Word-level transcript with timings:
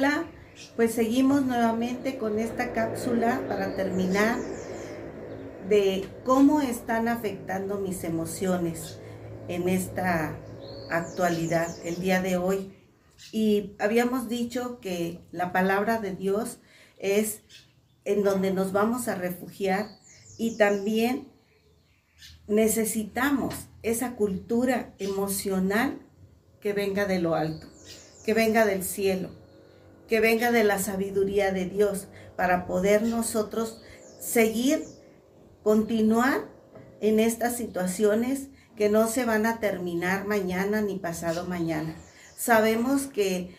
Hola, 0.00 0.24
pues 0.76 0.94
seguimos 0.94 1.44
nuevamente 1.44 2.16
con 2.16 2.38
esta 2.38 2.72
cápsula 2.72 3.44
para 3.46 3.76
terminar 3.76 4.38
de 5.68 6.08
cómo 6.24 6.62
están 6.62 7.06
afectando 7.06 7.78
mis 7.78 8.02
emociones 8.04 8.98
en 9.46 9.68
esta 9.68 10.38
actualidad, 10.88 11.68
el 11.84 12.00
día 12.00 12.22
de 12.22 12.38
hoy. 12.38 12.72
Y 13.30 13.76
habíamos 13.78 14.30
dicho 14.30 14.80
que 14.80 15.20
la 15.32 15.52
palabra 15.52 16.00
de 16.00 16.16
Dios 16.16 16.60
es 16.96 17.42
en 18.06 18.22
donde 18.22 18.54
nos 18.54 18.72
vamos 18.72 19.06
a 19.06 19.16
refugiar 19.16 19.86
y 20.38 20.56
también 20.56 21.28
necesitamos 22.46 23.54
esa 23.82 24.16
cultura 24.16 24.94
emocional 24.98 26.00
que 26.58 26.72
venga 26.72 27.04
de 27.04 27.18
lo 27.18 27.34
alto, 27.34 27.66
que 28.24 28.32
venga 28.32 28.64
del 28.64 28.82
cielo, 28.82 29.39
que 30.10 30.18
venga 30.20 30.50
de 30.50 30.64
la 30.64 30.80
sabiduría 30.80 31.52
de 31.52 31.66
Dios 31.66 32.08
para 32.36 32.66
poder 32.66 33.02
nosotros 33.02 33.80
seguir, 34.20 34.84
continuar 35.62 36.48
en 37.00 37.20
estas 37.20 37.56
situaciones 37.56 38.48
que 38.76 38.88
no 38.88 39.06
se 39.06 39.24
van 39.24 39.46
a 39.46 39.60
terminar 39.60 40.26
mañana 40.26 40.82
ni 40.82 40.98
pasado 40.98 41.46
mañana. 41.46 41.94
Sabemos 42.36 43.06
que 43.06 43.54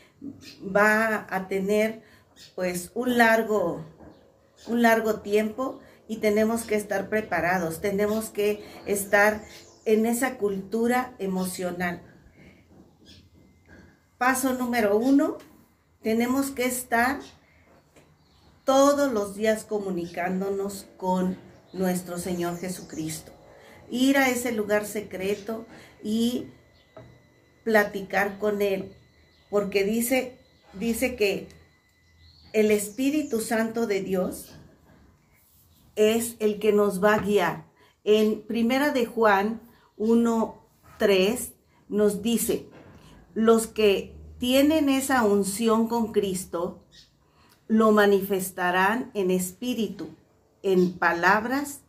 va 0.64 1.26
a 1.30 1.48
tener 1.48 2.04
pues 2.54 2.92
un 2.96 3.18
largo 3.18 3.86
un 4.68 4.82
largo 4.82 5.22
tiempo 5.22 5.80
y 6.08 6.18
tenemos 6.18 6.64
que 6.64 6.76
estar 6.76 7.08
preparados, 7.08 7.80
tenemos 7.80 8.30
que 8.30 8.64
estar 8.86 9.42
en 9.86 10.06
esa 10.06 10.38
cultura 10.38 11.16
emocional. 11.18 12.04
Paso 14.18 14.54
número 14.54 14.98
uno, 14.98 15.38
tenemos 16.02 16.52
que 16.52 16.66
estar 16.66 17.20
todos 18.66 19.12
los 19.12 19.36
días 19.36 19.66
comunicándonos 19.66 20.88
con 20.98 21.38
nuestro 21.74 22.18
Señor 22.18 22.58
Jesucristo. 22.58 23.32
Ir 23.90 24.18
a 24.18 24.30
ese 24.30 24.52
lugar 24.52 24.86
secreto 24.86 25.66
y 26.04 26.48
platicar 27.64 28.40
con 28.40 28.62
Él, 28.62 28.96
porque 29.50 29.84
dice, 29.84 30.40
dice 30.74 31.16
que 31.16 31.48
el 32.54 32.72
Espíritu 32.72 33.40
Santo 33.42 33.88
de 33.88 34.02
Dios 34.02 34.56
es 35.96 36.36
el 36.40 36.60
que 36.60 36.72
nos 36.72 37.04
va 37.04 37.16
a 37.16 37.20
guiar. 37.20 37.66
En 38.04 38.42
Primera 38.42 38.92
de 38.92 39.06
Juan 39.06 39.62
1:3 39.98 41.54
nos 41.90 42.22
dice, 42.22 42.68
los 43.36 43.68
que 43.68 44.21
tienen 44.42 44.90
esa 44.90 45.24
unción 45.24 45.88
con 45.88 46.12
Cristo 46.12 46.80
lo 47.68 47.92
manifestarán 47.92 49.12
en 49.14 49.30
espíritu, 49.30 50.08
en 50.64 50.94
palabras 50.94 51.82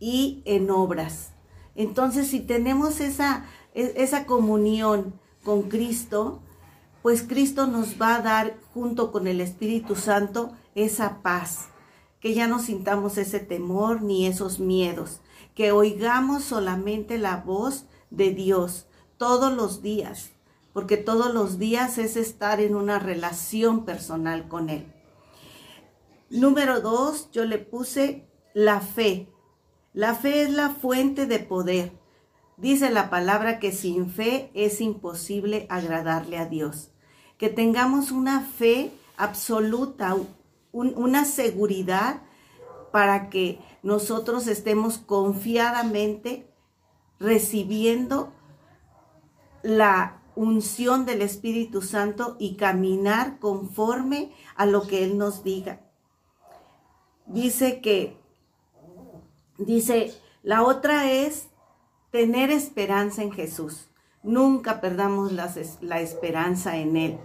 y 0.00 0.42
en 0.44 0.72
obras. 0.72 1.30
Entonces, 1.76 2.26
si 2.26 2.40
tenemos 2.40 2.98
esa, 2.98 3.44
e, 3.74 3.94
esa 3.96 4.26
comunión 4.26 5.14
con 5.44 5.68
Cristo, 5.68 6.42
pues 7.00 7.22
Cristo 7.22 7.68
nos 7.68 8.02
va 8.02 8.16
a 8.16 8.22
dar 8.22 8.56
junto 8.74 9.12
con 9.12 9.28
el 9.28 9.40
Espíritu 9.40 9.94
Santo 9.94 10.50
esa 10.74 11.22
paz, 11.22 11.68
que 12.18 12.34
ya 12.34 12.48
no 12.48 12.58
sintamos 12.58 13.18
ese 13.18 13.38
temor 13.38 14.02
ni 14.02 14.26
esos 14.26 14.58
miedos, 14.58 15.20
que 15.54 15.70
oigamos 15.70 16.42
solamente 16.42 17.18
la 17.18 17.36
voz 17.36 17.84
de 18.10 18.32
Dios 18.32 18.88
todos 19.16 19.52
los 19.52 19.80
días, 19.80 20.33
porque 20.74 20.98
todos 20.98 21.32
los 21.32 21.58
días 21.58 21.96
es 21.96 22.16
estar 22.16 22.60
en 22.60 22.76
una 22.76 22.98
relación 22.98 23.86
personal 23.86 24.46
con 24.46 24.68
Él. 24.68 24.92
Número 26.28 26.82
dos, 26.82 27.30
yo 27.32 27.46
le 27.46 27.56
puse 27.56 28.28
la 28.52 28.80
fe. 28.80 29.32
La 29.94 30.14
fe 30.14 30.42
es 30.42 30.50
la 30.50 30.68
fuente 30.68 31.24
de 31.24 31.38
poder. 31.38 31.92
Dice 32.58 32.90
la 32.90 33.08
palabra 33.08 33.58
que 33.58 33.72
sin 33.72 34.10
fe 34.10 34.50
es 34.52 34.82
imposible 34.82 35.66
agradarle 35.70 36.36
a 36.36 36.44
Dios 36.44 36.90
que 37.38 37.48
tengamos 37.48 38.10
una 38.10 38.40
fe 38.40 38.92
absoluta, 39.16 40.16
una 40.72 41.24
seguridad 41.24 42.22
para 42.92 43.28
que 43.28 43.58
nosotros 43.82 44.46
estemos 44.46 44.98
confiadamente 44.98 46.50
recibiendo 47.18 48.32
la 49.62 50.22
unción 50.36 51.06
del 51.06 51.22
Espíritu 51.22 51.82
Santo 51.82 52.36
y 52.38 52.56
caminar 52.56 53.38
conforme 53.38 54.32
a 54.56 54.66
lo 54.66 54.86
que 54.86 55.04
Él 55.04 55.18
nos 55.18 55.44
diga. 55.44 55.80
Dice 57.26 57.80
que, 57.80 58.16
dice, 59.58 60.14
la 60.42 60.62
otra 60.62 61.10
es 61.10 61.48
tener 62.10 62.50
esperanza 62.50 63.22
en 63.22 63.32
Jesús. 63.32 63.88
Nunca 64.22 64.80
perdamos 64.80 65.32
la, 65.32 66.00
esperanza 66.00 66.76
en 66.76 66.96
Él, 66.96 67.18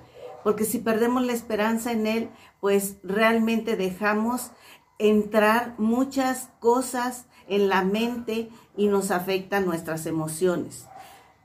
porque 0.44 0.66
si 0.66 0.80
perdemos 0.80 1.26
la 1.26 1.34
esperanza 1.34 1.92
en 1.92 2.08
Él, 2.08 2.30
pues 2.60 2.96
realmente 3.04 3.76
dejamos 3.76 4.52
entrar 4.98 5.76
muchas 5.78 6.50
cosas 6.60 7.26
en 7.48 7.70
la 7.70 7.84
mente 7.84 8.50
y 8.76 8.88
nos 8.88 9.12
afectan 9.12 9.66
nuestras 9.66 10.06
emociones. 10.06 10.88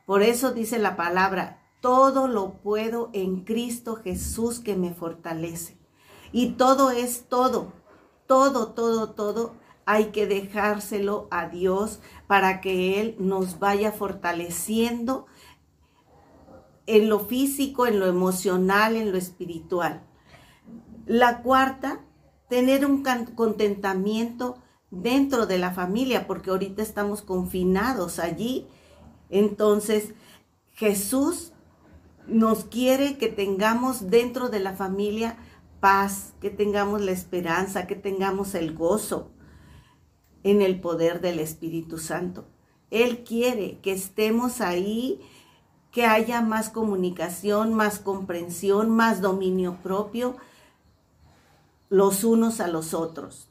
Por 0.07 0.23
eso 0.23 0.53
dice 0.53 0.79
la 0.79 0.97
palabra, 0.97 1.63
todo 1.81 2.29
lo 2.29 2.55
puedo 2.63 3.11
en 3.13 3.45
Cristo 3.45 3.97
Jesús 3.97 4.61
que 4.61 4.77
me 4.77 4.93
fortalece. 4.93 5.79
Y 6.33 6.53
todo 6.53 6.91
es 6.91 7.29
todo, 7.29 7.73
todo, 8.27 8.69
todo, 8.73 9.11
todo 9.11 9.55
hay 9.87 10.07
que 10.07 10.27
dejárselo 10.27 11.29
a 11.31 11.49
Dios 11.49 12.01
para 12.27 12.61
que 12.61 13.01
Él 13.01 13.17
nos 13.19 13.59
vaya 13.59 13.93
fortaleciendo 13.93 15.27
en 16.87 17.09
lo 17.09 17.21
físico, 17.21 17.87
en 17.87 18.01
lo 18.01 18.07
emocional, 18.07 18.97
en 18.97 19.13
lo 19.13 19.19
espiritual. 19.19 20.03
La 21.07 21.43
cuarta, 21.43 22.01
tener 22.49 22.87
un 22.87 23.05
contentamiento 23.35 24.57
dentro 24.91 25.47
de 25.47 25.59
la 25.59 25.73
familia, 25.73 26.27
porque 26.27 26.51
ahorita 26.51 26.83
estamos 26.83 27.23
confinados 27.23 28.19
allí. 28.19 28.67
Entonces, 29.31 30.15
Jesús 30.73 31.53
nos 32.27 32.65
quiere 32.65 33.19
que 33.19 33.29
tengamos 33.29 34.11
dentro 34.11 34.49
de 34.49 34.61
la 34.61 34.75
familia 34.75 35.37
paz, 35.81 36.35
que 36.41 36.51
tengamos 36.51 37.01
la 37.03 37.13
esperanza, 37.13 37.87
que 37.87 37.97
tengamos 37.97 38.55
el 38.55 38.75
gozo 38.75 39.31
en 40.43 40.63
el 40.63 40.81
poder 40.81 41.21
del 41.21 41.39
Espíritu 41.39 41.99
Santo. 41.99 42.47
Él 42.91 43.25
quiere 43.25 43.79
que 43.81 43.93
estemos 43.93 44.61
ahí 44.61 45.21
que 45.91 46.07
haya 46.07 46.41
más 46.41 46.71
comunicación, 46.71 47.75
más 47.75 47.99
comprensión, 47.99 48.91
más 48.91 49.21
dominio 49.21 49.79
propio 49.83 50.37
los 51.89 52.25
unos 52.25 52.61
a 52.61 52.67
los 52.67 52.95
otros. 52.95 53.49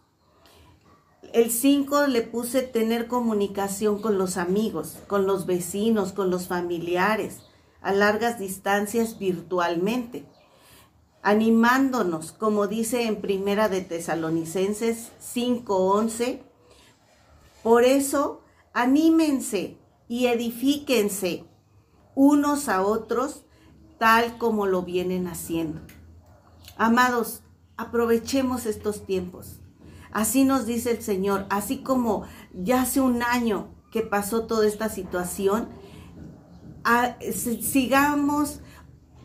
El 1.31 1.49
5 1.49 2.07
le 2.07 2.21
puse 2.21 2.61
tener 2.61 3.07
comunicación 3.07 4.01
con 4.01 4.17
los 4.17 4.37
amigos, 4.37 4.97
con 5.07 5.25
los 5.25 5.45
vecinos, 5.45 6.11
con 6.11 6.29
los 6.29 6.47
familiares, 6.47 7.39
a 7.81 7.91
largas 7.93 8.37
distancias 8.37 9.17
virtualmente, 9.17 10.25
animándonos, 11.21 12.33
como 12.33 12.67
dice 12.67 13.03
en 13.07 13.21
Primera 13.21 13.69
de 13.69 13.81
Tesalonicenses 13.81 15.11
5:11. 15.19 16.43
Por 17.63 17.83
eso, 17.83 18.41
anímense 18.73 19.77
y 20.07 20.27
edifíquense 20.27 21.45
unos 22.15 22.69
a 22.69 22.83
otros 22.83 23.45
tal 23.97 24.37
como 24.37 24.67
lo 24.67 24.83
vienen 24.83 25.27
haciendo. 25.27 25.81
Amados, 26.77 27.41
aprovechemos 27.77 28.65
estos 28.65 29.05
tiempos. 29.05 29.62
Así 30.13 30.45
nos 30.45 30.65
dice 30.67 30.91
el 30.91 31.01
Señor, 31.01 31.47
así 31.49 31.79
como 31.79 32.23
ya 32.53 32.83
hace 32.83 33.01
un 33.01 33.23
año 33.23 33.69
que 33.91 34.01
pasó 34.01 34.45
toda 34.45 34.67
esta 34.67 34.87
situación, 34.87 35.69
sigamos 37.61 38.61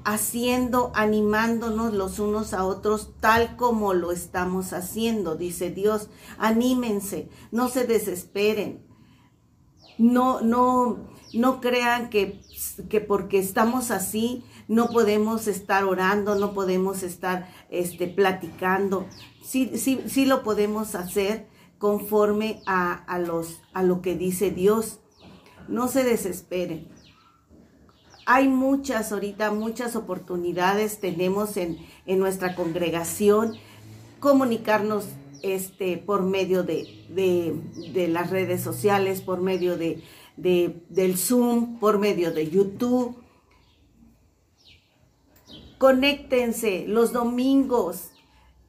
haciendo, 0.04 0.90
animándonos 0.94 1.92
los 1.92 2.18
unos 2.18 2.54
a 2.54 2.64
otros 2.64 3.12
tal 3.20 3.56
como 3.56 3.92
lo 3.92 4.12
estamos 4.12 4.72
haciendo, 4.72 5.36
dice 5.36 5.70
Dios. 5.70 6.08
Anímense, 6.38 7.28
no 7.52 7.68
se 7.68 7.84
desesperen. 7.84 8.87
No, 9.98 10.40
no, 10.40 10.98
no 11.34 11.60
crean 11.60 12.08
que, 12.08 12.40
que 12.88 13.00
porque 13.00 13.38
estamos 13.38 13.90
así 13.90 14.44
no 14.68 14.90
podemos 14.90 15.48
estar 15.48 15.84
orando, 15.84 16.34
no 16.34 16.52
podemos 16.52 17.02
estar 17.02 17.48
este, 17.70 18.06
platicando. 18.06 19.06
Sí, 19.42 19.72
sí, 19.78 20.02
sí 20.06 20.26
lo 20.26 20.42
podemos 20.42 20.94
hacer 20.94 21.46
conforme 21.78 22.60
a, 22.66 22.92
a, 22.92 23.18
los, 23.18 23.62
a 23.72 23.82
lo 23.82 24.02
que 24.02 24.14
dice 24.14 24.50
Dios. 24.50 25.00
No 25.68 25.88
se 25.88 26.04
desesperen. 26.04 26.88
Hay 28.26 28.48
muchas 28.48 29.10
ahorita, 29.10 29.50
muchas 29.52 29.96
oportunidades 29.96 31.00
tenemos 31.00 31.56
en, 31.56 31.78
en 32.04 32.18
nuestra 32.18 32.54
congregación, 32.54 33.54
comunicarnos 34.20 35.06
este, 35.42 35.98
por 35.98 36.22
medio 36.22 36.62
de, 36.62 38.08
las 38.08 38.30
redes 38.30 38.62
sociales, 38.62 39.20
por 39.20 39.40
medio 39.40 39.76
de, 39.76 40.02
del 40.36 41.16
Zoom, 41.16 41.78
por 41.78 41.98
medio 41.98 42.32
de 42.32 42.50
YouTube. 42.50 43.16
Conéctense 45.78 46.84
los 46.88 47.12
domingos, 47.12 48.10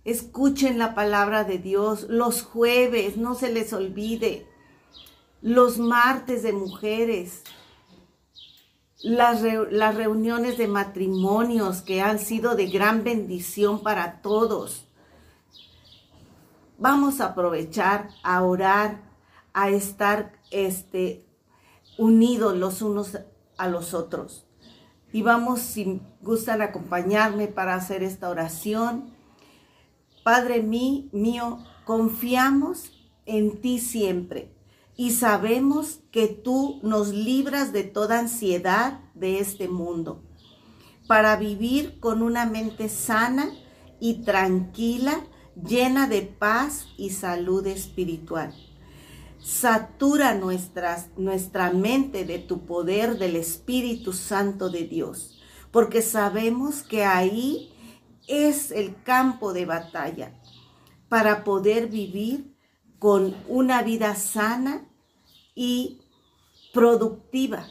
escuchen 0.06 0.77
la 0.77 0.94
palabra 0.94 1.44
de 1.44 1.57
Dios, 1.57 2.06
los 2.10 2.44
jueves, 2.44 3.18
no 3.18 3.36
se 3.36 3.51
les 3.51 3.74
olvide, 3.74 4.45
los 5.42 5.80
martes 5.80 6.44
de 6.44 6.54
mujeres, 6.54 7.44
las 9.01 9.42
reuniones 9.95 10.57
de 10.57 10.68
matrimonios 10.68 11.81
que 11.81 12.01
han 12.01 12.19
sido 12.19 12.56
de 12.56 12.68
gran 12.68 13.04
bendición 13.04 13.81
para 13.81 14.21
todos. 14.21 14.88
Vamos 16.79 17.19
a 17.19 17.27
aprovechar 17.27 18.09
a 18.23 18.41
orar, 18.43 19.01
a 19.53 19.69
estar 19.69 20.39
este, 20.49 21.25
unidos 21.97 22.55
los 22.55 22.81
unos 22.81 23.19
a 23.57 23.67
los 23.67 23.93
otros. 23.93 24.45
Y 25.11 25.21
vamos, 25.21 25.59
si 25.59 26.01
gustan 26.21 26.61
acompañarme 26.61 27.47
para 27.47 27.75
hacer 27.75 28.01
esta 28.03 28.29
oración. 28.29 29.13
Padre 30.23 30.61
mío, 30.61 31.59
confiamos 31.85 32.91
en 33.25 33.59
ti 33.59 33.79
siempre 33.79 34.55
y 34.95 35.11
sabemos 35.11 35.99
que 36.11 36.27
tú 36.27 36.79
nos 36.83 37.09
libras 37.09 37.73
de 37.73 37.83
toda 37.83 38.19
ansiedad 38.19 38.99
de 39.15 39.39
este 39.39 39.67
mundo 39.67 40.23
para 41.07 41.35
vivir 41.37 41.99
con 41.99 42.21
una 42.21 42.45
mente 42.45 42.87
sana 42.87 43.49
y 43.99 44.21
tranquila, 44.23 45.19
llena 45.55 46.07
de 46.07 46.21
paz 46.21 46.87
y 46.97 47.11
salud 47.11 47.65
espiritual. 47.67 48.53
Satura 49.39 50.33
nuestras, 50.33 51.07
nuestra 51.17 51.71
mente 51.71 52.25
de 52.25 52.39
tu 52.39 52.65
poder 52.65 53.17
del 53.17 53.35
Espíritu 53.35 54.13
Santo 54.13 54.69
de 54.69 54.83
Dios, 54.83 55.39
porque 55.71 56.01
sabemos 56.01 56.83
que 56.83 57.05
ahí 57.05 57.71
es 58.27 58.71
el 58.71 59.01
campo 59.03 59.53
de 59.53 59.65
batalla 59.65 60.33
para 61.07 61.43
poder 61.43 61.87
vivir 61.87 62.55
con 62.99 63.35
una 63.47 63.81
vida 63.81 64.15
sana 64.15 64.87
y 65.55 66.01
productiva 66.73 67.67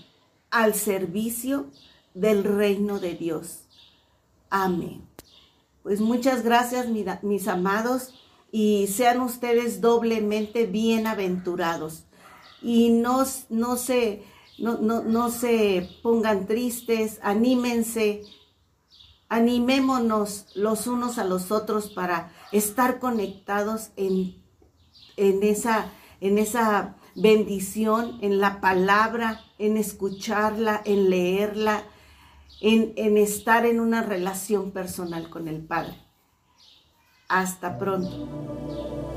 al 0.51 0.75
servicio 0.75 1.71
del 2.15 2.43
reino 2.45 2.99
de 2.99 3.15
Dios. 3.15 3.69
Amén. 4.51 5.07
Pues 5.83 6.01
muchas 6.01 6.43
gracias, 6.43 6.87
mis 7.23 7.49
amados, 7.49 8.15
y 8.51 8.89
sean 8.89 9.21
ustedes 9.21 9.81
doblemente 9.81 10.67
bienaventurados. 10.67 12.05
Y 12.61 12.91
no, 12.91 13.25
no, 13.49 13.77
se, 13.77 14.25
no, 14.59 14.79
no 14.79 15.31
se 15.31 15.89
pongan 16.03 16.47
tristes, 16.47 17.21
anímense, 17.23 18.23
animémonos 19.29 20.47
los 20.55 20.87
unos 20.87 21.19
a 21.19 21.25
los 21.25 21.51
otros 21.51 21.91
para 21.91 22.33
estar 22.51 22.99
conectados 22.99 23.91
en, 23.97 24.43
en, 25.17 25.43
esa, 25.43 25.93
en 26.21 26.39
esa 26.39 26.97
bendición 27.15 28.19
en 28.23 28.41
la 28.41 28.61
palabra, 28.61 29.41
en 29.59 29.77
escucharla, 29.77 30.81
en 30.85 31.11
leerla, 31.11 31.85
en, 32.61 33.17
estar 33.17 33.67
en 33.67 33.81
una 33.81 34.03
relación 34.03 34.73
personal 34.73 35.31
con 35.31 35.49
el 35.49 35.61
Padre. 35.61 35.97
Hasta 37.29 37.79
pronto. 37.79 39.08